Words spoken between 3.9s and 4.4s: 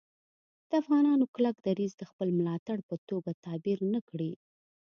نه کړي